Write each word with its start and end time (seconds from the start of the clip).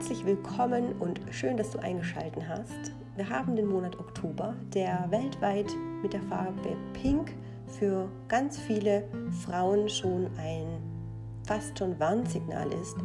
Herzlich 0.00 0.24
willkommen 0.24 0.94
und 0.98 1.20
schön, 1.30 1.58
dass 1.58 1.72
du 1.72 1.78
eingeschaltet 1.78 2.48
hast. 2.48 2.92
Wir 3.16 3.28
haben 3.28 3.54
den 3.54 3.66
Monat 3.66 4.00
Oktober, 4.00 4.54
der 4.72 5.06
weltweit 5.10 5.66
mit 6.00 6.14
der 6.14 6.22
Farbe 6.22 6.74
Pink 6.94 7.34
für 7.66 8.08
ganz 8.26 8.58
viele 8.58 9.04
Frauen 9.44 9.90
schon 9.90 10.30
ein 10.38 10.64
fast 11.46 11.78
schon 11.78 12.00
Warnsignal 12.00 12.72
ist. 12.80 12.96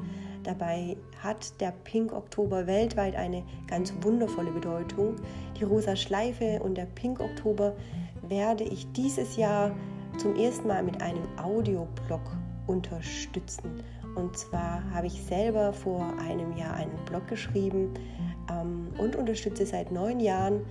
Dabei 0.43 0.95
hat 1.21 1.59
der 1.59 1.73
Pink 1.83 2.13
Oktober 2.13 2.65
weltweit 2.65 3.17
eine 3.17 3.43
ganz 3.67 3.93
wundervolle 3.99 4.51
Bedeutung. 4.51 5.17
Die 5.59 5.65
rosa 5.65 5.97
Schleife 5.97 6.61
und 6.63 6.77
der 6.77 6.85
Pink 6.85 7.19
Oktober 7.19 7.75
werde 8.21 8.63
ich 8.63 8.89
dieses 8.93 9.35
Jahr 9.35 9.75
zum 10.17 10.37
ersten 10.37 10.69
Mal 10.69 10.81
mit 10.81 11.01
einem 11.01 11.27
Audioblog 11.43 12.21
unterstützen. 12.67 13.83
Und 14.15 14.37
zwar 14.37 14.81
habe 14.93 15.07
ich 15.07 15.23
selber 15.23 15.73
vor 15.73 16.13
einem 16.19 16.55
Jahr 16.57 16.73
einen 16.75 16.97
Blog 17.05 17.27
geschrieben 17.27 17.93
ähm, 18.49 18.87
und 18.97 19.15
unterstütze 19.15 19.65
seit 19.65 19.91
neun 19.91 20.19
Jahren 20.19 20.61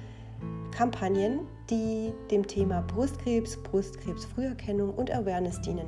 Kampagnen, 0.71 1.41
die 1.71 2.13
dem 2.31 2.47
Thema 2.47 2.81
Brustkrebs, 2.83 3.63
Brustkrebsfrüherkennung 3.63 4.93
und 4.95 5.15
Awareness 5.15 5.61
dienen. 5.61 5.87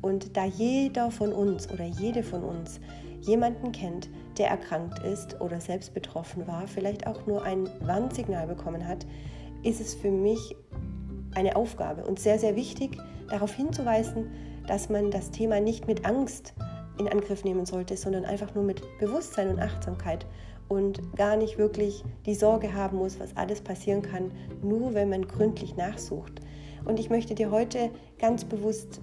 Und 0.00 0.36
da 0.36 0.44
jeder 0.44 1.10
von 1.10 1.32
uns 1.32 1.70
oder 1.70 1.84
jede 1.84 2.22
von 2.22 2.42
uns 2.44 2.80
jemanden 3.20 3.72
kennt, 3.72 4.08
der 4.38 4.48
erkrankt 4.48 4.98
ist 5.00 5.40
oder 5.40 5.60
selbst 5.60 5.94
betroffen 5.94 6.46
war, 6.46 6.66
vielleicht 6.66 7.06
auch 7.06 7.26
nur 7.26 7.42
ein 7.42 7.68
Warnsignal 7.80 8.46
bekommen 8.46 8.86
hat, 8.86 9.06
ist 9.62 9.80
es 9.80 9.94
für 9.94 10.10
mich 10.10 10.56
eine 11.34 11.56
Aufgabe 11.56 12.04
und 12.04 12.18
sehr, 12.18 12.38
sehr 12.38 12.54
wichtig, 12.54 12.96
darauf 13.28 13.54
hinzuweisen, 13.54 14.30
dass 14.66 14.88
man 14.88 15.10
das 15.10 15.30
Thema 15.30 15.60
nicht 15.60 15.86
mit 15.86 16.06
Angst 16.06 16.54
in 16.98 17.08
Angriff 17.08 17.44
nehmen 17.44 17.66
sollte, 17.66 17.96
sondern 17.96 18.24
einfach 18.24 18.54
nur 18.54 18.64
mit 18.64 18.82
Bewusstsein 18.98 19.48
und 19.48 19.60
Achtsamkeit 19.60 20.26
und 20.68 21.16
gar 21.16 21.36
nicht 21.36 21.58
wirklich 21.58 22.04
die 22.26 22.34
Sorge 22.34 22.74
haben 22.74 22.98
muss, 22.98 23.20
was 23.20 23.36
alles 23.36 23.60
passieren 23.60 24.02
kann, 24.02 24.30
nur 24.62 24.94
wenn 24.94 25.10
man 25.10 25.26
gründlich 25.26 25.76
nachsucht. 25.76 26.40
Und 26.84 26.98
ich 26.98 27.10
möchte 27.10 27.34
dir 27.34 27.50
heute 27.50 27.90
ganz 28.18 28.44
bewusst 28.44 29.00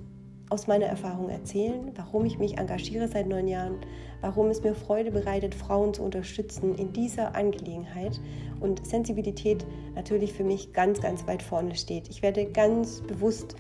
aus 0.50 0.68
meiner 0.68 0.86
Erfahrung 0.86 1.30
erzählen, 1.30 1.92
warum 1.96 2.26
ich 2.26 2.38
mich 2.38 2.58
engagiere 2.58 3.08
seit 3.08 3.28
neun 3.28 3.48
Jahren, 3.48 3.78
warum 4.20 4.48
es 4.48 4.62
mir 4.62 4.76
Freude 4.76 5.10
bereitet, 5.10 5.56
Frauen 5.56 5.94
zu 5.94 6.04
unterstützen 6.04 6.76
in 6.76 6.92
dieser 6.92 7.36
Angelegenheit 7.36 8.20
und 8.60 8.86
Sensibilität 8.86 9.66
natürlich 9.96 10.34
für 10.34 10.44
mich 10.44 10.74
ganz, 10.74 11.02
ganz 11.02 11.26
weit 11.26 11.42
vorne 11.42 11.76
steht. 11.76 12.10
Ich 12.10 12.22
werde 12.22 12.46
ganz 12.46 13.02
bewusst 13.02 13.56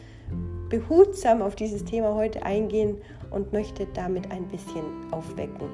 behutsam 0.69 1.41
auf 1.41 1.55
dieses 1.55 1.85
Thema 1.85 2.13
heute 2.13 2.43
eingehen 2.43 2.97
und 3.31 3.51
möchte 3.53 3.87
damit 3.93 4.29
ein 4.31 4.47
bisschen 4.47 4.83
aufwecken. 5.11 5.69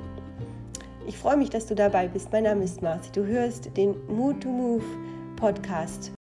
Ich 1.08 1.18
freue 1.18 1.38
mich, 1.38 1.50
dass 1.50 1.66
du 1.66 1.76
dabei 1.76 2.08
bist. 2.08 2.32
Mein 2.32 2.44
Name 2.44 2.64
ist 2.64 2.82
Marci. 2.82 3.12
Du 3.12 3.26
hörst 3.26 3.76
den 3.76 3.96
Mood 4.08 4.42
to 4.42 4.50
Move 4.50 4.84
Podcast. 5.36 6.12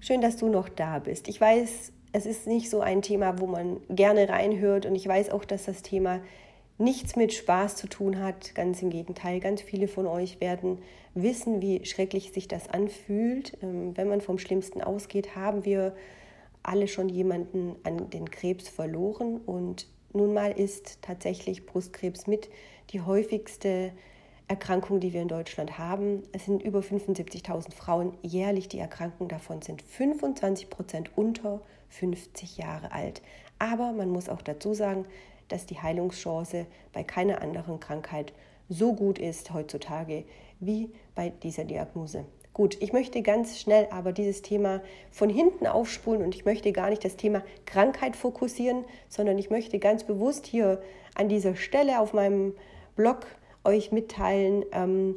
Schön, 0.00 0.20
dass 0.20 0.36
du 0.36 0.48
noch 0.48 0.68
da 0.68 0.98
bist. 0.98 1.28
Ich 1.28 1.40
weiß, 1.40 1.92
es 2.12 2.26
ist 2.26 2.46
nicht 2.46 2.70
so 2.70 2.80
ein 2.80 3.02
Thema, 3.02 3.38
wo 3.38 3.46
man 3.46 3.80
gerne 3.88 4.28
reinhört 4.28 4.86
und 4.86 4.94
ich 4.94 5.06
weiß 5.06 5.30
auch, 5.30 5.44
dass 5.44 5.64
das 5.64 5.82
Thema 5.82 6.20
nichts 6.78 7.16
mit 7.16 7.32
Spaß 7.32 7.76
zu 7.76 7.88
tun 7.88 8.20
hat. 8.20 8.54
Ganz 8.54 8.80
im 8.82 8.90
Gegenteil, 8.90 9.40
ganz 9.40 9.60
viele 9.60 9.88
von 9.88 10.06
euch 10.06 10.40
werden 10.40 10.78
wissen, 11.14 11.60
wie 11.60 11.84
schrecklich 11.84 12.32
sich 12.32 12.48
das 12.48 12.68
anfühlt. 12.68 13.58
Ähm, 13.62 13.96
wenn 13.96 14.08
man 14.08 14.20
vom 14.20 14.38
Schlimmsten 14.38 14.80
ausgeht, 14.80 15.34
haben 15.34 15.64
wir 15.64 15.94
alle 16.62 16.86
schon 16.86 17.08
jemanden 17.08 17.76
an 17.82 18.10
den 18.10 18.30
Krebs 18.30 18.68
verloren 18.68 19.40
und 19.44 19.86
nun 20.18 20.34
mal 20.34 20.52
ist 20.52 21.00
tatsächlich 21.00 21.64
Brustkrebs 21.64 22.26
mit 22.26 22.50
die 22.90 23.00
häufigste 23.00 23.92
Erkrankung, 24.48 25.00
die 25.00 25.12
wir 25.12 25.22
in 25.22 25.28
Deutschland 25.28 25.78
haben. 25.78 26.22
Es 26.32 26.46
sind 26.46 26.62
über 26.62 26.80
75.000 26.80 27.72
Frauen 27.72 28.12
jährlich, 28.22 28.68
die 28.68 28.78
erkranken. 28.78 29.28
Davon 29.28 29.62
sind 29.62 29.82
25 29.82 30.68
Prozent 30.68 31.16
unter 31.16 31.60
50 31.88 32.58
Jahre 32.58 32.92
alt. 32.92 33.22
Aber 33.58 33.92
man 33.92 34.10
muss 34.10 34.28
auch 34.28 34.42
dazu 34.42 34.74
sagen, 34.74 35.06
dass 35.48 35.66
die 35.66 35.80
Heilungschance 35.80 36.66
bei 36.92 37.04
keiner 37.04 37.40
anderen 37.40 37.80
Krankheit 37.80 38.32
so 38.68 38.94
gut 38.94 39.18
ist 39.18 39.52
heutzutage 39.52 40.24
wie 40.60 40.90
bei 41.14 41.30
dieser 41.30 41.64
Diagnose. 41.64 42.26
Gut, 42.58 42.76
ich 42.80 42.92
möchte 42.92 43.22
ganz 43.22 43.60
schnell 43.60 43.86
aber 43.92 44.10
dieses 44.10 44.42
Thema 44.42 44.80
von 45.12 45.30
hinten 45.30 45.68
aufspulen 45.68 46.22
und 46.22 46.34
ich 46.34 46.44
möchte 46.44 46.72
gar 46.72 46.90
nicht 46.90 47.04
das 47.04 47.14
Thema 47.14 47.44
Krankheit 47.66 48.16
fokussieren, 48.16 48.84
sondern 49.08 49.38
ich 49.38 49.48
möchte 49.48 49.78
ganz 49.78 50.02
bewusst 50.02 50.44
hier 50.44 50.82
an 51.14 51.28
dieser 51.28 51.54
Stelle 51.54 52.00
auf 52.00 52.14
meinem 52.14 52.56
Blog 52.96 53.26
euch 53.62 53.92
mitteilen, 53.92 54.64
ähm, 54.72 55.14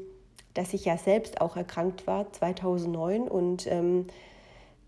dass 0.54 0.76
ich 0.76 0.86
ja 0.86 0.98
selbst 0.98 1.42
auch 1.42 1.58
erkrankt 1.58 2.06
war 2.06 2.32
2009 2.32 3.28
und 3.28 3.66
ähm, 3.66 4.06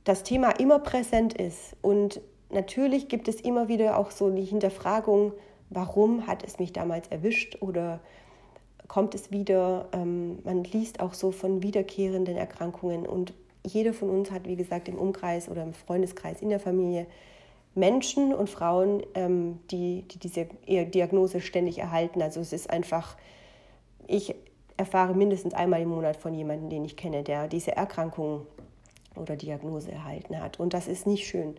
das 0.04 0.22
Thema 0.22 0.52
immer 0.52 0.78
präsent 0.78 1.34
ist. 1.34 1.76
Und 1.82 2.22
natürlich 2.52 3.08
gibt 3.08 3.28
es 3.30 3.42
immer 3.42 3.68
wieder 3.68 3.98
auch 3.98 4.12
so 4.12 4.30
die 4.30 4.46
Hinterfragung, 4.46 5.34
warum 5.72 6.28
hat 6.28 6.44
es 6.44 6.60
mich 6.60 6.72
damals 6.72 7.08
erwischt 7.08 7.58
oder 7.62 8.00
kommt 8.88 9.16
es 9.16 9.32
wieder. 9.32 9.88
Ähm, 9.94 10.40
man 10.44 10.64
liest 10.64 11.00
auch 11.00 11.14
so 11.14 11.32
von 11.32 11.64
wiederkehrenden 11.64 12.38
Erkrankungen 12.38 13.06
und 13.06 13.34
jeder 13.66 13.94
von 13.94 14.10
uns 14.10 14.32
hat, 14.32 14.46
wie 14.46 14.56
gesagt, 14.56 14.88
im 14.90 14.98
Umkreis 14.98 15.48
oder 15.50 15.64
im 15.64 15.74
Freundeskreis, 15.74 16.42
in 16.42 16.50
der 16.50 16.60
Familie 16.60 17.08
Menschen 17.76 18.34
und 18.34 18.50
Frauen, 18.50 19.04
ähm, 19.16 19.60
die, 19.72 20.04
die 20.04 20.20
diese 20.20 20.46
Diagnose 20.68 21.42
ständig 21.42 21.80
erhalten. 21.80 22.22
Also 22.22 22.40
es 22.40 22.54
ist 22.54 22.70
einfach, 22.70 23.16
ich 24.08 24.36
erfahre 24.78 25.16
mindestens 25.16 25.54
einmal 25.54 25.82
im 25.82 25.90
Monat 25.90 26.18
von 26.18 26.34
jemandem, 26.34 26.70
den 26.70 26.86
ich 26.86 26.98
kenne, 26.98 27.24
der 27.24 27.48
diese 27.48 27.76
Erkrankung 27.76 28.46
oder 29.16 29.36
Diagnose 29.36 29.92
erhalten 29.92 30.40
hat. 30.42 30.60
Und 30.60 30.74
das 30.74 30.88
ist 30.88 31.08
nicht 31.08 31.26
schön. 31.26 31.56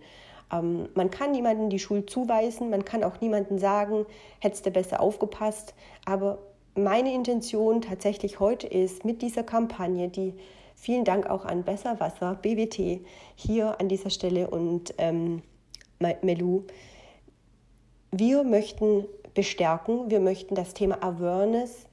Ähm, 0.52 0.88
man 0.94 1.10
kann 1.10 1.32
niemandem 1.32 1.70
die 1.70 1.78
Schuld 1.78 2.10
zuweisen, 2.10 2.70
man 2.70 2.84
kann 2.84 3.02
auch 3.02 3.20
niemandem 3.20 3.58
sagen, 3.58 4.06
hättest 4.40 4.66
du 4.66 4.70
besser 4.70 5.00
aufgepasst, 5.00 5.74
aber 6.04 6.38
meine 6.74 7.14
Intention 7.14 7.80
tatsächlich 7.82 8.40
heute 8.40 8.66
ist, 8.66 9.04
mit 9.04 9.22
dieser 9.22 9.42
Kampagne, 9.42 10.08
die 10.08 10.34
vielen 10.74 11.04
Dank 11.04 11.28
auch 11.28 11.44
an 11.44 11.62
Besser 11.62 12.00
Wasser, 12.00 12.34
BWT, 12.34 13.00
hier 13.36 13.80
an 13.80 13.88
dieser 13.88 14.10
Stelle 14.10 14.50
und 14.50 14.94
ähm, 14.98 15.42
Melu, 15.98 16.64
wir 18.10 18.44
möchten 18.44 19.06
bestärken, 19.34 20.10
wir 20.10 20.20
möchten 20.20 20.54
das 20.54 20.74
Thema 20.74 21.02
Awareness 21.02 21.86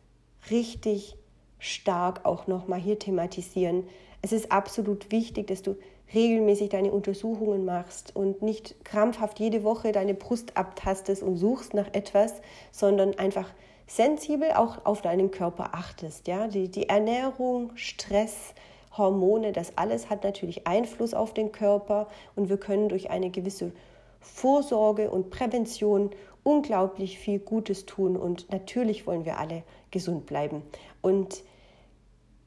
richtig 0.49 1.15
stark 1.59 2.25
auch 2.25 2.47
nochmal 2.47 2.79
hier 2.79 2.99
thematisieren. 2.99 3.87
Es 4.21 4.31
ist 4.31 4.51
absolut 4.51 5.11
wichtig, 5.11 5.47
dass 5.47 5.61
du 5.61 5.75
regelmäßig 6.13 6.69
deine 6.69 6.91
Untersuchungen 6.91 7.65
machst 7.65 8.15
und 8.15 8.41
nicht 8.41 8.83
krampfhaft 8.83 9.39
jede 9.39 9.63
Woche 9.63 9.91
deine 9.91 10.13
Brust 10.13 10.57
abtastest 10.57 11.23
und 11.23 11.37
suchst 11.37 11.73
nach 11.73 11.93
etwas, 11.93 12.41
sondern 12.71 13.17
einfach 13.17 13.49
sensibel 13.95 14.51
auch 14.51 14.85
auf 14.85 15.01
deinen 15.01 15.31
Körper 15.31 15.71
achtest. 15.73 16.27
Ja? 16.27 16.47
Die, 16.47 16.69
die 16.69 16.87
Ernährung, 16.87 17.71
Stress, 17.75 18.53
Hormone, 18.97 19.51
das 19.51 19.77
alles 19.77 20.09
hat 20.09 20.23
natürlich 20.23 20.67
Einfluss 20.67 21.13
auf 21.13 21.33
den 21.33 21.51
Körper 21.51 22.07
und 22.35 22.49
wir 22.49 22.57
können 22.57 22.89
durch 22.89 23.09
eine 23.09 23.29
gewisse 23.29 23.71
Vorsorge 24.19 25.09
und 25.09 25.29
Prävention 25.29 26.11
unglaublich 26.43 27.19
viel 27.19 27.39
Gutes 27.39 27.85
tun 27.85 28.17
und 28.17 28.51
natürlich 28.51 29.07
wollen 29.07 29.25
wir 29.25 29.39
alle 29.39 29.63
gesund 29.91 30.25
bleiben. 30.25 30.63
Und 31.01 31.43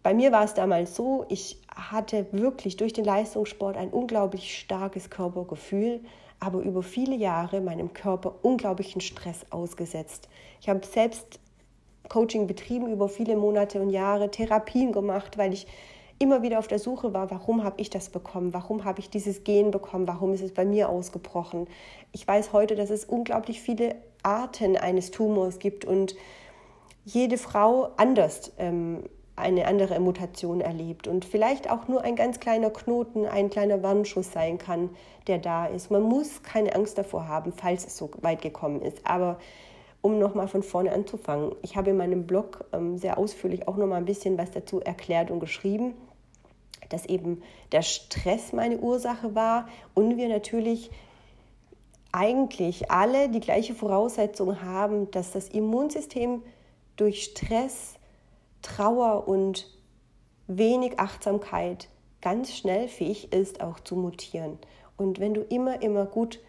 bei 0.03 0.15
mir 0.15 0.33
war 0.33 0.45
es 0.45 0.55
damals 0.55 0.95
so, 0.95 1.25
ich 1.29 1.59
hatte 1.75 2.27
wirklich 2.33 2.77
durch 2.77 2.93
den 2.93 3.05
Leistungssport 3.05 3.77
ein 3.77 3.91
unglaublich 3.91 4.59
starkes 4.59 5.11
Körpergefühl, 5.11 6.01
aber 6.41 6.61
über 6.61 6.83
viele 6.83 7.17
Jahre 7.17 7.61
meinem 7.61 7.93
Körper 7.93 8.35
unglaublichen 8.43 9.01
Stress 9.01 9.47
ausgesetzt. 9.51 10.29
Ich 10.61 10.69
habe 10.69 10.85
selbst 10.87 11.41
Coaching 12.09 12.47
betrieben 12.47 12.93
über 12.93 13.09
viele 13.09 13.37
Monate 13.37 13.81
und 13.81 13.91
Jahre, 13.91 14.31
Therapien 14.31 14.93
gemacht, 14.93 15.39
weil 15.39 15.53
ich 15.53 15.67
immer 16.19 16.43
wieder 16.43 16.59
auf 16.59 16.69
der 16.69 16.79
Suche 16.79 17.13
war, 17.13 17.31
warum 17.31 17.65
habe 17.65 17.81
ich 17.81 17.91
das 17.91 18.09
bekommen, 18.09 18.53
warum 18.53 18.85
habe 18.85 19.01
ich 19.01 19.11
dieses 19.11 19.45
Gen 19.45 19.71
bekommen, 19.71 20.07
warum 20.07 20.33
ist 20.33 20.43
es 20.43 20.53
bei 20.53 20.65
mir 20.65 20.89
ausgebrochen. 20.89 21.67
Ich 22.13 22.27
weiß 22.27 22.53
heute, 22.53 22.77
dass 22.77 22.91
es 22.91 23.05
unglaublich 23.05 23.61
viele 23.61 23.97
Arten 24.23 24.77
eines 24.77 25.11
Tumors 25.11 25.59
gibt 25.59 25.85
und 25.85 26.15
jede 27.05 27.37
Frau 27.37 27.91
anders 27.97 28.53
ähm, 28.59 29.05
eine 29.37 29.67
andere 29.67 29.99
Mutation 29.99 30.61
erlebt 30.61 31.09
und 31.09 31.25
vielleicht 31.25 31.69
auch 31.69 31.89
nur 31.89 32.03
ein 32.03 32.15
ganz 32.15 32.39
kleiner 32.39 32.71
Knoten, 32.71 33.27
ein 33.27 33.51
kleiner 33.51 33.83
Warnschuss 33.83 34.31
sein 34.31 34.59
kann, 34.59 34.91
der 35.27 35.39
da 35.39 35.67
ist. 35.67 35.91
Man 35.91 36.03
muss 36.03 36.43
keine 36.43 36.75
Angst 36.75 36.99
davor 36.99 37.27
haben, 37.27 37.53
falls 37.53 37.87
es 37.87 37.97
so 37.97 38.11
weit 38.21 38.43
gekommen 38.43 38.81
ist. 38.83 38.99
Aber 39.05 39.39
um 40.03 40.19
nochmal 40.19 40.47
von 40.47 40.63
vorne 40.63 40.93
anzufangen, 40.93 41.53
ich 41.63 41.77
habe 41.77 41.91
in 41.91 41.97
meinem 41.97 42.27
Blog 42.27 42.65
ähm, 42.73 42.97
sehr 42.97 43.19
ausführlich 43.19 43.67
auch 43.67 43.77
nochmal 43.77 43.99
ein 43.99 44.05
bisschen 44.05 44.39
was 44.39 44.53
dazu 44.53 44.81
erklärt 44.81 45.31
und 45.31 45.41
geschrieben, 45.41 45.95
dass 46.91 47.07
eben 47.07 47.43
der 47.73 47.83
Stress 47.83 48.53
meine 48.53 48.79
Ursache 48.79 49.35
war 49.35 49.69
und 49.95 50.17
wir 50.17 50.29
natürlich 50.29 50.91
eigentlich 52.13 52.93
alle 52.93 53.29
die 53.29 53.41
gleiche 53.41 53.75
Voraussetzung 53.75 54.63
haben, 54.63 55.11
dass 55.11 55.33
das 55.33 55.49
Immunsystem 55.49 56.43
durch 56.97 57.25
Stress 57.25 57.95
Trauer 58.65 59.29
und 59.29 59.71
wenig 60.47 60.99
Achtsamkeit 60.99 61.89
ganz 62.21 62.53
schnell 62.53 62.89
fähig 62.89 63.33
ist, 63.33 63.61
auch 63.61 63.79
zu 63.81 63.95
mutieren. 63.95 64.59
Und 64.97 65.21
wenn 65.21 65.35
du 65.35 65.43
immer, 65.43 65.83
immer 65.83 66.07
gut 66.07 66.41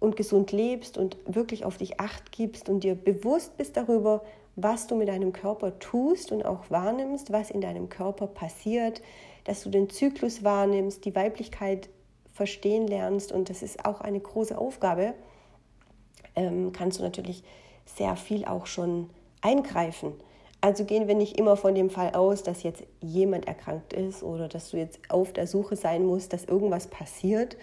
und 0.00 0.16
gesund 0.16 0.50
lebst 0.50 0.98
und 0.98 1.16
wirklich 1.26 1.64
auf 1.64 1.78
dich 1.78 2.00
acht 2.00 2.32
gibst 2.32 2.68
und 2.68 2.82
dir 2.82 2.96
bewusst 2.96 3.56
bist 3.56 3.76
darüber, 3.76 4.22
was 4.56 4.88
du 4.88 4.96
mit 4.96 5.08
deinem 5.08 5.32
Körper 5.32 5.78
tust 5.78 6.32
und 6.32 6.44
auch 6.44 6.70
wahrnimmst, 6.70 7.32
was 7.32 7.50
in 7.50 7.60
deinem 7.60 7.88
Körper 7.88 8.26
passiert, 8.26 9.00
dass 9.44 9.62
du 9.62 9.70
den 9.70 9.88
Zyklus 9.88 10.42
wahrnimmst, 10.42 11.04
die 11.04 11.14
Weiblichkeit 11.14 11.88
verstehen 12.34 12.86
lernst 12.86 13.30
und 13.30 13.48
das 13.48 13.62
ist 13.62 13.84
auch 13.84 14.00
eine 14.00 14.20
große 14.20 14.58
Aufgabe, 14.58 15.14
ähm, 16.34 16.72
kannst 16.72 16.98
du 16.98 17.02
natürlich 17.02 17.44
sehr 17.84 18.16
viel 18.16 18.44
auch 18.44 18.66
schon 18.66 19.10
eingreifen. 19.40 20.14
Also 20.62 20.84
gehen 20.84 21.08
wir 21.08 21.16
nicht 21.16 21.38
immer 21.38 21.56
von 21.56 21.74
dem 21.74 21.90
Fall 21.90 22.14
aus, 22.14 22.44
dass 22.44 22.62
jetzt 22.62 22.84
jemand 23.00 23.48
erkrankt 23.48 23.92
ist 23.92 24.22
oder 24.22 24.46
dass 24.46 24.70
du 24.70 24.76
jetzt 24.76 25.00
auf 25.08 25.32
der 25.32 25.48
Suche 25.48 25.74
sein 25.74 26.06
musst, 26.06 26.32
dass 26.32 26.44
irgendwas 26.44 26.86
passiert. 26.86 27.56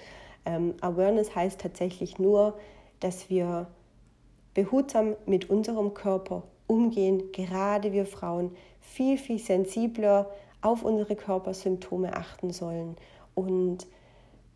Ähm, 0.45 0.73
Awareness 0.81 1.33
heißt 1.33 1.61
tatsächlich 1.61 2.19
nur, 2.19 2.59
dass 2.99 3.29
wir 3.29 3.67
behutsam 4.53 5.15
mit 5.25 5.49
unserem 5.49 5.93
Körper 5.93 6.43
umgehen, 6.67 7.31
gerade 7.31 7.93
wir 7.93 8.05
Frauen 8.05 8.51
viel, 8.81 9.17
viel 9.17 9.39
sensibler 9.39 10.29
auf 10.61 10.83
unsere 10.83 11.15
Körpersymptome 11.15 12.13
achten 12.17 12.51
sollen 12.51 12.97
und 13.33 13.87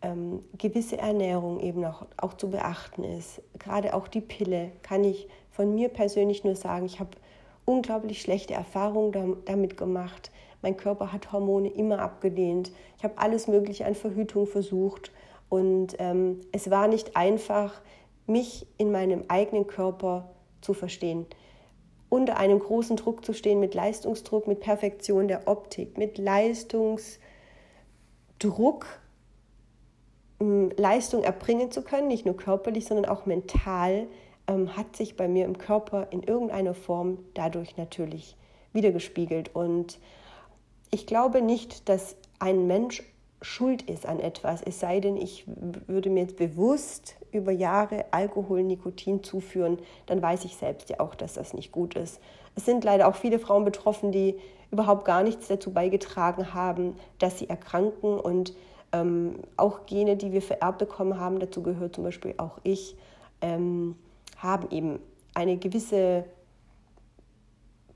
ähm, 0.02 0.40
gewisse 0.58 0.98
Ernährung 0.98 1.60
eben 1.60 1.82
auch, 1.86 2.04
auch 2.18 2.34
zu 2.34 2.50
beachten 2.50 3.04
ist. 3.04 3.40
Gerade 3.58 3.94
auch 3.94 4.06
die 4.06 4.20
Pille 4.20 4.70
kann 4.82 5.02
ich 5.02 5.28
von 5.50 5.74
mir 5.74 5.88
persönlich 5.88 6.44
nur 6.44 6.56
sagen, 6.56 6.84
ich 6.84 7.00
habe 7.00 7.16
unglaublich 7.64 8.20
schlechte 8.20 8.54
Erfahrungen 8.54 9.36
damit 9.44 9.76
gemacht. 9.76 10.30
Mein 10.62 10.76
Körper 10.76 11.12
hat 11.12 11.32
Hormone 11.32 11.68
immer 11.68 11.98
abgelehnt. 11.98 12.72
Ich 12.96 13.04
habe 13.04 13.18
alles 13.18 13.48
Mögliche 13.48 13.86
an 13.86 13.94
Verhütung 13.94 14.46
versucht. 14.46 15.12
Und 15.48 15.96
ähm, 15.98 16.40
es 16.52 16.70
war 16.70 16.88
nicht 16.88 17.16
einfach, 17.16 17.82
mich 18.26 18.66
in 18.78 18.90
meinem 18.90 19.24
eigenen 19.28 19.66
Körper 19.66 20.30
zu 20.60 20.72
verstehen. 20.72 21.26
Unter 22.08 22.38
einem 22.38 22.58
großen 22.58 22.96
Druck 22.96 23.24
zu 23.24 23.32
stehen 23.34 23.60
mit 23.60 23.74
Leistungsdruck, 23.74 24.46
mit 24.46 24.60
Perfektion 24.60 25.28
der 25.28 25.46
Optik, 25.48 25.98
mit 25.98 26.16
Leistungsdruck, 26.16 27.18
ähm, 30.40 30.70
Leistung 30.76 31.24
erbringen 31.24 31.70
zu 31.70 31.82
können, 31.82 32.08
nicht 32.08 32.24
nur 32.24 32.36
körperlich, 32.36 32.86
sondern 32.86 33.06
auch 33.06 33.26
mental 33.26 34.06
ähm, 34.46 34.76
hat 34.76 34.96
sich 34.96 35.16
bei 35.16 35.28
mir 35.28 35.44
im 35.44 35.58
Körper 35.58 36.08
in 36.10 36.22
irgendeiner 36.22 36.74
Form 36.74 37.18
dadurch 37.34 37.76
natürlich 37.76 38.36
wiedergespiegelt. 38.72 39.54
Und 39.54 39.98
ich 40.90 41.06
glaube 41.06 41.42
nicht, 41.42 41.88
dass 41.88 42.16
ein 42.38 42.66
Mensch 42.66 43.02
schuld 43.42 43.82
ist 43.82 44.06
an 44.06 44.20
etwas, 44.20 44.62
es 44.62 44.80
sei 44.80 45.00
denn, 45.00 45.16
ich 45.16 45.44
würde 45.46 46.08
mir 46.08 46.20
jetzt 46.20 46.36
bewusst 46.36 47.16
über 47.30 47.52
Jahre 47.52 48.06
Alkohol, 48.10 48.62
Nikotin 48.62 49.22
zuführen, 49.22 49.78
dann 50.06 50.22
weiß 50.22 50.44
ich 50.46 50.56
selbst 50.56 50.88
ja 50.88 51.00
auch, 51.00 51.14
dass 51.14 51.34
das 51.34 51.52
nicht 51.52 51.70
gut 51.70 51.94
ist. 51.94 52.20
Es 52.54 52.64
sind 52.64 52.84
leider 52.84 53.06
auch 53.06 53.16
viele 53.16 53.38
Frauen 53.38 53.64
betroffen, 53.64 54.12
die 54.12 54.38
überhaupt 54.70 55.04
gar 55.04 55.22
nichts 55.22 55.48
dazu 55.48 55.72
beigetragen 55.72 56.54
haben, 56.54 56.96
dass 57.18 57.38
sie 57.38 57.48
erkranken 57.48 58.18
und 58.18 58.54
ähm, 58.92 59.40
auch 59.56 59.86
Gene, 59.86 60.16
die 60.16 60.32
wir 60.32 60.42
vererbt 60.42 60.78
bekommen 60.78 61.18
haben, 61.18 61.38
dazu 61.38 61.62
gehört 61.62 61.94
zum 61.94 62.04
Beispiel 62.04 62.34
auch 62.38 62.58
ich, 62.62 62.96
ähm, 63.40 63.96
haben 64.44 64.70
eben 64.70 65.00
eine 65.34 65.56
gewisse 65.56 66.24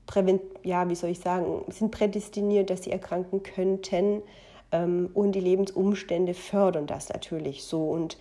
Prävent 0.05 0.41
ja, 0.63 0.89
wie 0.89 0.95
soll 0.95 1.11
ich 1.11 1.19
sagen, 1.19 1.63
sind 1.69 1.91
prädestiniert, 1.91 2.69
dass 2.69 2.83
sie 2.83 2.91
erkranken 2.91 3.43
könnten 3.43 4.23
ähm, 4.71 5.09
und 5.13 5.33
die 5.33 5.39
Lebensumstände 5.39 6.33
fördern 6.33 6.87
das 6.87 7.09
natürlich 7.09 7.63
so. 7.63 7.83
Und 7.89 8.17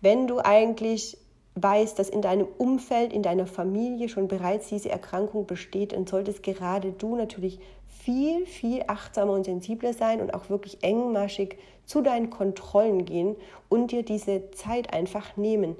wenn 0.00 0.26
du 0.26 0.38
eigentlich 0.38 1.18
weißt, 1.54 1.98
dass 1.98 2.08
in 2.08 2.22
deinem 2.22 2.48
Umfeld, 2.58 3.12
in 3.12 3.22
deiner 3.22 3.46
Familie 3.46 4.08
schon 4.08 4.28
bereits 4.28 4.68
diese 4.68 4.90
Erkrankung 4.90 5.46
besteht, 5.46 5.92
dann 5.92 6.06
solltest 6.06 6.42
gerade 6.42 6.92
du 6.92 7.16
natürlich 7.16 7.60
viel, 7.88 8.46
viel 8.46 8.84
achtsamer 8.86 9.32
und 9.32 9.44
sensibler 9.44 9.92
sein 9.92 10.20
und 10.20 10.34
auch 10.34 10.50
wirklich 10.50 10.82
engmaschig 10.82 11.56
zu 11.84 12.02
deinen 12.02 12.30
Kontrollen 12.30 13.04
gehen 13.04 13.36
und 13.68 13.90
dir 13.90 14.02
diese 14.02 14.50
Zeit 14.50 14.92
einfach 14.92 15.36
nehmen. 15.36 15.76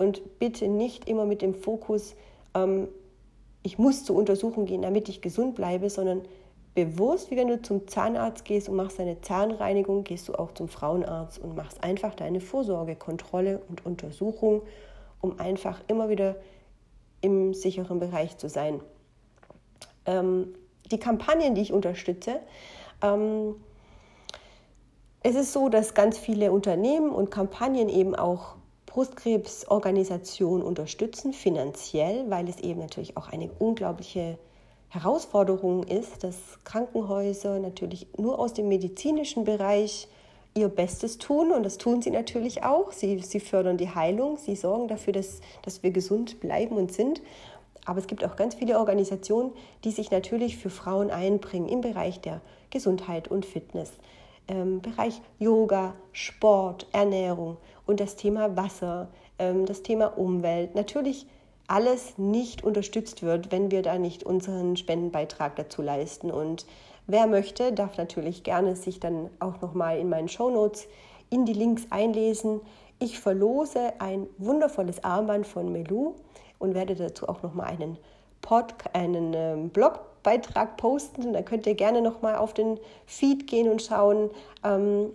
Und 0.00 0.38
bitte 0.38 0.66
nicht 0.66 1.10
immer 1.10 1.26
mit 1.26 1.42
dem 1.42 1.52
Fokus, 1.52 2.14
ähm, 2.54 2.88
ich 3.62 3.78
muss 3.78 4.02
zur 4.02 4.16
Untersuchung 4.16 4.64
gehen, 4.64 4.80
damit 4.80 5.10
ich 5.10 5.20
gesund 5.20 5.56
bleibe, 5.56 5.90
sondern 5.90 6.22
bewusst, 6.74 7.30
wie 7.30 7.36
wenn 7.36 7.48
du 7.48 7.60
zum 7.60 7.86
Zahnarzt 7.86 8.46
gehst 8.46 8.70
und 8.70 8.76
machst 8.76 8.98
deine 8.98 9.20
Zahnreinigung, 9.20 10.02
gehst 10.02 10.26
du 10.28 10.34
auch 10.36 10.54
zum 10.54 10.68
Frauenarzt 10.68 11.38
und 11.38 11.54
machst 11.54 11.84
einfach 11.84 12.14
deine 12.14 12.40
Vorsorge, 12.40 12.96
Kontrolle 12.96 13.60
und 13.68 13.84
Untersuchung, 13.84 14.62
um 15.20 15.38
einfach 15.38 15.82
immer 15.86 16.08
wieder 16.08 16.36
im 17.20 17.52
sicheren 17.52 18.00
Bereich 18.00 18.38
zu 18.38 18.48
sein. 18.48 18.80
Ähm, 20.06 20.54
die 20.90 20.98
Kampagnen, 20.98 21.54
die 21.54 21.60
ich 21.60 21.74
unterstütze, 21.74 22.40
ähm, 23.02 23.54
es 25.22 25.34
ist 25.34 25.52
so, 25.52 25.68
dass 25.68 25.92
ganz 25.92 26.16
viele 26.16 26.52
Unternehmen 26.52 27.10
und 27.10 27.30
Kampagnen 27.30 27.90
eben 27.90 28.14
auch 28.14 28.54
Brustkrebsorganisationen 28.90 30.66
unterstützen, 30.66 31.32
finanziell, 31.32 32.28
weil 32.28 32.48
es 32.48 32.58
eben 32.58 32.80
natürlich 32.80 33.16
auch 33.16 33.28
eine 33.28 33.48
unglaubliche 33.60 34.36
Herausforderung 34.88 35.84
ist, 35.84 36.24
dass 36.24 36.36
Krankenhäuser 36.64 37.60
natürlich 37.60 38.08
nur 38.18 38.40
aus 38.40 38.52
dem 38.52 38.66
medizinischen 38.66 39.44
Bereich 39.44 40.08
ihr 40.56 40.68
Bestes 40.68 41.18
tun 41.18 41.52
und 41.52 41.62
das 41.62 41.78
tun 41.78 42.02
sie 42.02 42.10
natürlich 42.10 42.64
auch. 42.64 42.90
Sie, 42.90 43.20
sie 43.20 43.38
fördern 43.38 43.76
die 43.76 43.94
Heilung, 43.94 44.36
sie 44.38 44.56
sorgen 44.56 44.88
dafür, 44.88 45.12
dass, 45.12 45.40
dass 45.62 45.84
wir 45.84 45.92
gesund 45.92 46.40
bleiben 46.40 46.76
und 46.76 46.92
sind. 46.92 47.22
Aber 47.84 48.00
es 48.00 48.08
gibt 48.08 48.24
auch 48.24 48.34
ganz 48.34 48.56
viele 48.56 48.76
Organisationen, 48.76 49.52
die 49.84 49.92
sich 49.92 50.10
natürlich 50.10 50.56
für 50.56 50.70
Frauen 50.70 51.12
einbringen 51.12 51.68
im 51.68 51.80
Bereich 51.80 52.20
der 52.20 52.40
Gesundheit 52.70 53.28
und 53.28 53.46
Fitness, 53.46 53.92
ähm, 54.48 54.80
Bereich 54.80 55.22
Yoga, 55.38 55.94
Sport, 56.10 56.88
Ernährung 56.90 57.56
und 57.90 57.98
das 57.98 58.14
Thema 58.14 58.56
Wasser, 58.56 59.08
ähm, 59.40 59.66
das 59.66 59.82
Thema 59.82 60.16
Umwelt. 60.16 60.76
Natürlich 60.76 61.26
alles 61.66 62.18
nicht 62.18 62.62
unterstützt 62.62 63.22
wird, 63.22 63.50
wenn 63.50 63.70
wir 63.72 63.82
da 63.82 63.98
nicht 63.98 64.22
unseren 64.22 64.76
Spendenbeitrag 64.76 65.56
dazu 65.56 65.82
leisten. 65.82 66.30
Und 66.30 66.66
wer 67.08 67.26
möchte, 67.26 67.72
darf 67.72 67.96
natürlich 67.98 68.44
gerne 68.44 68.76
sich 68.76 69.00
dann 69.00 69.28
auch 69.40 69.60
nochmal 69.60 69.98
in 69.98 70.08
meinen 70.08 70.28
Shownotes 70.28 70.86
in 71.30 71.44
die 71.46 71.52
Links 71.52 71.82
einlesen. 71.90 72.60
Ich 73.00 73.18
verlose 73.18 73.92
ein 73.98 74.28
wundervolles 74.38 75.02
Armband 75.02 75.46
von 75.46 75.72
Melou 75.72 76.14
und 76.60 76.74
werde 76.74 76.94
dazu 76.94 77.28
auch 77.28 77.42
nochmal 77.42 77.66
einen, 77.66 77.98
einen 78.92 79.34
ähm, 79.34 79.68
Blogbeitrag 79.70 80.76
posten. 80.76 81.32
Da 81.32 81.42
könnt 81.42 81.66
ihr 81.66 81.74
gerne 81.74 82.02
nochmal 82.02 82.36
auf 82.36 82.54
den 82.54 82.78
Feed 83.06 83.48
gehen 83.48 83.68
und 83.68 83.82
schauen, 83.82 84.30
ähm, 84.62 85.10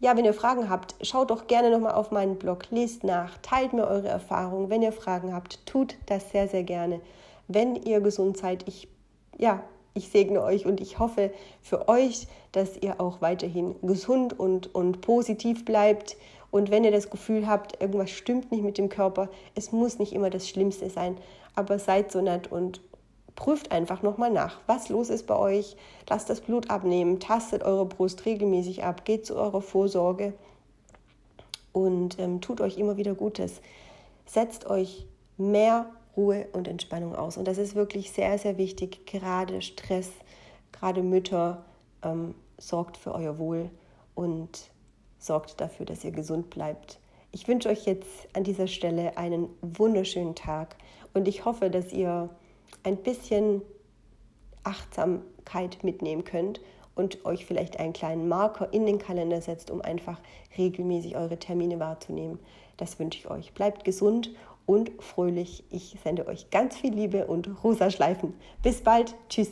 ja, 0.00 0.16
wenn 0.16 0.24
ihr 0.24 0.34
Fragen 0.34 0.70
habt, 0.70 0.94
schaut 1.02 1.30
doch 1.30 1.46
gerne 1.46 1.70
nochmal 1.70 1.94
auf 1.94 2.10
meinen 2.10 2.36
Blog, 2.36 2.64
lest 2.70 3.02
nach, 3.02 3.38
teilt 3.38 3.72
mir 3.72 3.86
eure 3.86 4.08
Erfahrungen. 4.08 4.70
Wenn 4.70 4.82
ihr 4.82 4.92
Fragen 4.92 5.34
habt, 5.34 5.66
tut 5.66 5.96
das 6.06 6.30
sehr, 6.30 6.46
sehr 6.46 6.62
gerne. 6.62 7.00
Wenn 7.48 7.74
ihr 7.74 8.00
gesund 8.00 8.36
seid, 8.36 8.68
ich, 8.68 8.88
ja, 9.36 9.62
ich 9.94 10.08
segne 10.08 10.42
euch 10.42 10.66
und 10.66 10.80
ich 10.80 11.00
hoffe 11.00 11.32
für 11.60 11.88
euch, 11.88 12.28
dass 12.52 12.76
ihr 12.76 13.00
auch 13.00 13.20
weiterhin 13.20 13.74
gesund 13.82 14.38
und, 14.38 14.72
und 14.74 15.00
positiv 15.00 15.64
bleibt. 15.64 16.16
Und 16.50 16.70
wenn 16.70 16.84
ihr 16.84 16.92
das 16.92 17.10
Gefühl 17.10 17.48
habt, 17.48 17.80
irgendwas 17.80 18.10
stimmt 18.10 18.52
nicht 18.52 18.62
mit 18.62 18.78
dem 18.78 18.88
Körper, 18.88 19.28
es 19.56 19.72
muss 19.72 19.98
nicht 19.98 20.12
immer 20.12 20.30
das 20.30 20.48
Schlimmste 20.48 20.88
sein, 20.88 21.18
aber 21.56 21.78
seid 21.80 22.12
so 22.12 22.20
nett 22.20 22.50
und 22.52 22.80
prüft 23.38 23.70
einfach 23.70 24.02
nochmal 24.02 24.32
nach, 24.32 24.58
was 24.66 24.88
los 24.88 25.10
ist 25.10 25.28
bei 25.28 25.36
euch. 25.36 25.76
Lasst 26.10 26.28
das 26.28 26.40
Blut 26.40 26.70
abnehmen, 26.70 27.20
tastet 27.20 27.62
eure 27.62 27.86
Brust 27.86 28.26
regelmäßig 28.26 28.82
ab, 28.82 29.04
geht 29.04 29.26
zu 29.26 29.36
eurer 29.36 29.62
Vorsorge 29.62 30.32
und 31.72 32.18
ähm, 32.18 32.40
tut 32.40 32.60
euch 32.60 32.78
immer 32.78 32.96
wieder 32.96 33.14
Gutes. 33.14 33.60
Setzt 34.26 34.66
euch 34.66 35.06
mehr 35.36 35.86
Ruhe 36.16 36.48
und 36.52 36.66
Entspannung 36.66 37.14
aus. 37.14 37.36
Und 37.36 37.46
das 37.46 37.58
ist 37.58 37.76
wirklich 37.76 38.10
sehr, 38.10 38.36
sehr 38.38 38.58
wichtig. 38.58 39.06
Gerade 39.06 39.62
Stress, 39.62 40.10
gerade 40.72 41.04
Mütter, 41.04 41.64
ähm, 42.02 42.34
sorgt 42.58 42.96
für 42.96 43.14
euer 43.14 43.38
Wohl 43.38 43.70
und 44.16 44.68
sorgt 45.20 45.60
dafür, 45.60 45.86
dass 45.86 46.02
ihr 46.02 46.10
gesund 46.10 46.50
bleibt. 46.50 46.98
Ich 47.30 47.46
wünsche 47.46 47.68
euch 47.68 47.86
jetzt 47.86 48.26
an 48.32 48.42
dieser 48.42 48.66
Stelle 48.66 49.16
einen 49.16 49.48
wunderschönen 49.60 50.34
Tag 50.34 50.74
und 51.14 51.28
ich 51.28 51.44
hoffe, 51.44 51.70
dass 51.70 51.92
ihr 51.92 52.30
ein 52.82 52.96
bisschen 52.98 53.62
Achtsamkeit 54.64 55.82
mitnehmen 55.82 56.24
könnt 56.24 56.60
und 56.94 57.24
euch 57.24 57.46
vielleicht 57.46 57.78
einen 57.78 57.92
kleinen 57.92 58.28
Marker 58.28 58.72
in 58.72 58.84
den 58.84 58.98
Kalender 58.98 59.40
setzt, 59.40 59.70
um 59.70 59.80
einfach 59.80 60.20
regelmäßig 60.56 61.16
eure 61.16 61.38
Termine 61.38 61.78
wahrzunehmen. 61.78 62.38
Das 62.76 62.98
wünsche 62.98 63.18
ich 63.18 63.30
euch. 63.30 63.52
Bleibt 63.54 63.84
gesund 63.84 64.34
und 64.66 64.90
fröhlich. 65.00 65.64
Ich 65.70 65.96
sende 66.02 66.26
euch 66.26 66.50
ganz 66.50 66.76
viel 66.76 66.92
Liebe 66.92 67.26
und 67.26 67.62
rosa 67.64 67.90
Schleifen. 67.90 68.34
Bis 68.62 68.82
bald. 68.82 69.14
Tschüss. 69.28 69.50